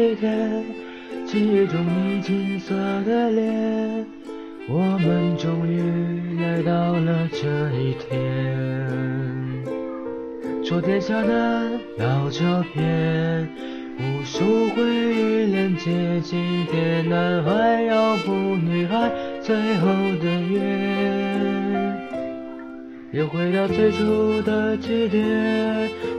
[0.00, 0.64] 起点，
[1.26, 2.74] 记忆中你金色
[3.04, 4.06] 的脸，
[4.66, 7.46] 我们终于来到了这
[7.76, 8.88] 一天。
[10.64, 13.46] 桌垫下的老照片，
[13.98, 19.86] 无数回忆连接今天，男孩要赴女孩最后
[20.22, 20.60] 的约。
[23.12, 25.90] 又回到最初的起点，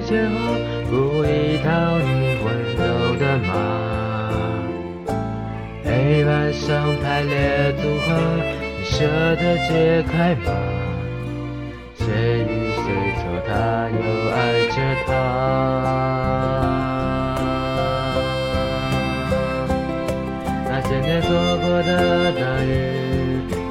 [0.00, 0.36] 前后，
[0.88, 2.08] 故意讨你
[2.42, 2.46] 温
[2.78, 2.80] 柔
[3.18, 3.50] 的骂。
[5.84, 8.08] 黑板上排列组合，
[8.78, 9.04] 你舍
[9.36, 9.70] 得解
[10.10, 10.46] 开吗？
[11.96, 12.06] 谁
[12.48, 12.86] 与谁
[13.18, 13.50] 错，他
[13.90, 13.96] 又
[14.30, 14.36] 爱
[14.70, 14.76] 着
[15.06, 15.08] 他。
[20.68, 21.90] 那些年错过的
[22.32, 22.68] 大雨，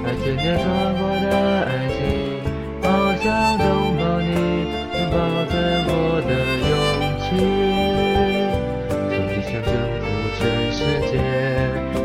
[0.04, 0.64] 那些年错
[1.00, 1.28] 过的
[1.66, 2.00] 爱情，
[5.52, 6.32] 拥抱着我的
[6.64, 6.74] 勇
[7.20, 7.28] 气，
[9.10, 10.04] 曾经想征服
[10.40, 10.40] 全
[10.72, 10.80] 世
[11.12, 11.14] 界，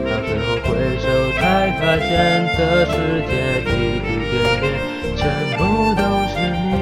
[0.05, 1.07] 到最后回首
[1.39, 1.41] 才
[1.79, 2.11] 发现，
[2.57, 2.93] 这世
[3.27, 3.71] 界滴
[4.03, 4.67] 滴点点，
[5.17, 5.23] 全
[5.57, 5.61] 部
[5.95, 6.75] 都是你。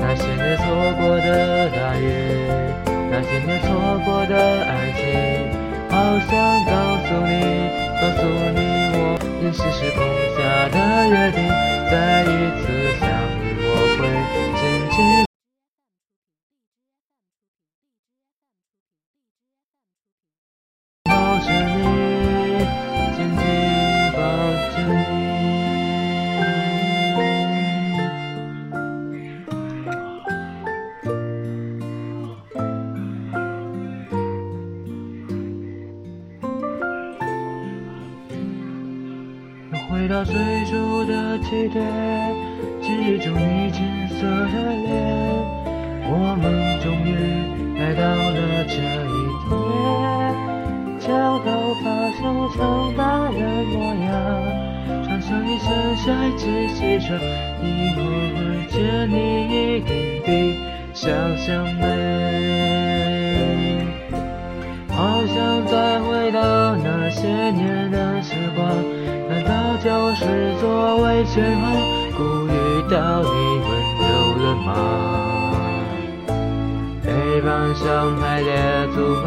[0.00, 0.62] 那些年错
[1.00, 1.28] 过的
[1.70, 2.04] 大雨，
[3.10, 3.66] 那些年错
[4.04, 5.02] 过的爱情，
[5.90, 5.96] 好
[6.28, 6.36] 想
[6.66, 6.72] 告
[7.06, 7.32] 诉你，
[8.00, 8.20] 告诉
[8.54, 8.60] 你，
[8.92, 8.96] 我
[9.42, 9.98] 愿是时空
[10.36, 10.38] 下
[10.68, 10.76] 的
[11.08, 11.48] 约定，
[11.90, 12.26] 再一
[12.60, 12.66] 次
[40.18, 40.34] 到最
[40.64, 41.80] 初的起点。
[42.82, 44.50] 记忆中你金色的
[44.82, 44.90] 脸，
[46.10, 46.44] 我们
[46.82, 47.14] 终于
[47.78, 48.36] 来到了
[48.66, 48.74] 这
[49.06, 49.48] 一天。
[50.98, 51.06] 将
[51.44, 51.46] 头
[51.84, 51.86] 发
[52.16, 52.18] 梳
[52.50, 52.58] 成
[52.96, 54.10] 大人模样，
[55.04, 55.68] 穿上一身
[55.98, 56.04] 帅
[56.36, 57.14] 气西装，
[57.62, 57.64] 以
[57.94, 57.96] 后
[58.34, 58.76] 会见
[59.08, 59.14] 你
[59.46, 59.88] 一定
[60.26, 60.58] 比
[60.94, 61.06] 想
[61.36, 61.86] 象美。
[64.88, 68.66] 好想再回到那些年的时光，
[71.18, 71.66] 座位前后？
[72.16, 72.50] 故意
[72.90, 73.28] 到你
[73.64, 73.68] 温
[73.98, 74.06] 柔
[74.38, 74.68] 了吗？
[77.04, 77.08] 黑
[77.40, 78.50] 板上排列
[78.94, 79.26] 组合，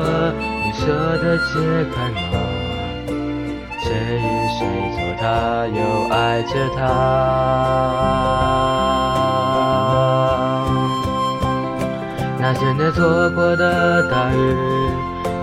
[0.64, 0.86] 你舍
[1.18, 1.50] 得解
[1.94, 1.96] 开
[2.32, 2.34] 吗？
[3.84, 4.26] 谁与
[4.58, 4.60] 谁
[4.96, 5.24] 错，他
[5.68, 5.78] 又
[6.14, 6.80] 爱着他。
[12.40, 14.38] 那些年错过的大雨，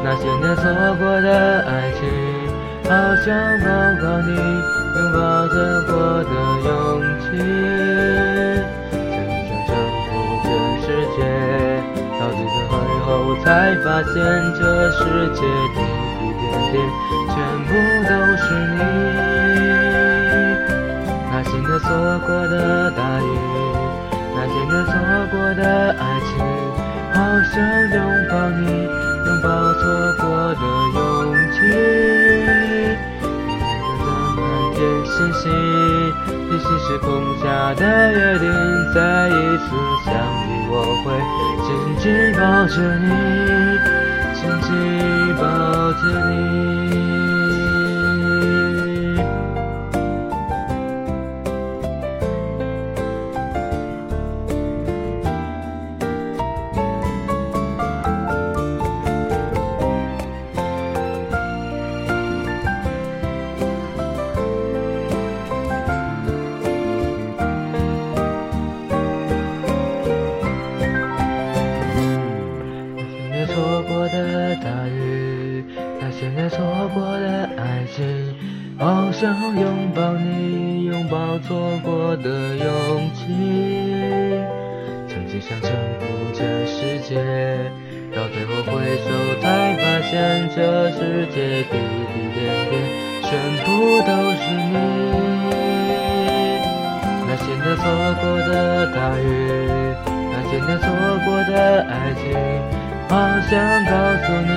[0.02, 0.64] 那些年错
[0.98, 2.08] 过的爱情，
[2.84, 2.90] 好
[3.24, 3.26] 想
[3.60, 3.66] 抱
[4.02, 4.30] 抱你，
[4.96, 5.18] 拥抱
[5.48, 5.54] 着
[5.88, 5.92] 我
[6.24, 6.32] 的
[6.66, 6.68] 勇
[7.20, 7.26] 气。
[8.90, 8.94] 曾
[9.46, 9.70] 想征
[10.04, 10.08] 服
[10.42, 10.46] 全
[10.82, 11.18] 世界，
[12.18, 12.40] 到最
[13.04, 13.06] 后
[13.44, 13.46] 才
[13.84, 14.14] 发现
[14.58, 14.60] 这
[14.92, 14.98] 世
[15.34, 15.40] 界
[15.74, 15.76] 滴
[16.18, 16.74] 滴点点
[17.28, 17.70] 全部
[18.08, 18.44] 都是
[18.74, 18.78] 你。
[21.30, 21.86] 那些年错
[22.26, 22.54] 过的
[22.92, 23.22] 大雨，
[24.34, 24.90] 那些年错
[25.30, 25.62] 过的
[25.98, 26.30] 爱情，
[27.14, 27.16] 好
[27.52, 27.54] 想
[27.94, 27.96] 拥
[28.28, 28.62] 抱你，
[29.26, 29.80] 拥抱错
[30.18, 30.22] 过
[30.54, 30.62] 的
[30.94, 30.98] 勇
[31.52, 31.56] 气。
[35.18, 35.48] 珍惜，
[36.28, 37.10] 平行时空
[37.42, 38.46] 下的约定，
[38.94, 39.64] 再一次
[40.04, 41.06] 相遇，我会
[41.66, 41.68] 紧
[41.98, 43.08] 紧抱着你，
[44.32, 44.70] 紧紧
[45.34, 45.42] 抱
[81.28, 82.66] 你，拥抱错过的勇
[83.14, 83.20] 气。
[85.08, 85.70] 曾经想征
[86.00, 87.16] 服这世界，
[88.16, 88.72] 到最后回
[89.04, 89.06] 首
[89.42, 92.40] 才发现，这世界滴滴点
[92.70, 92.72] 点，
[93.22, 93.28] 全
[93.64, 93.68] 部
[94.06, 94.72] 都是你。
[97.26, 97.84] 那些年错
[98.20, 98.50] 过的
[98.94, 99.26] 大雨，
[100.06, 100.84] 那些年错
[101.26, 101.52] 过的
[101.82, 102.24] 爱情，
[103.08, 103.12] 好
[103.50, 103.54] 想。
[103.84, 103.92] 告
[104.24, 104.48] 诉你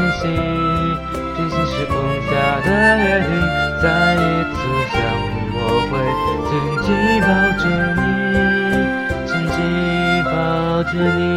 [0.00, 0.24] 天星星，
[1.36, 1.92] 平行时空
[2.24, 2.30] 下
[2.64, 3.30] 的约定，
[3.82, 4.16] 再一
[4.54, 4.56] 次
[4.92, 4.96] 相
[5.28, 5.60] 遇我
[5.90, 5.92] 会
[6.48, 6.50] 紧
[6.86, 6.88] 紧
[7.20, 7.28] 抱
[7.60, 7.62] 着
[7.96, 8.00] 你，
[9.26, 9.58] 紧紧
[10.24, 10.32] 抱
[10.84, 11.29] 着你。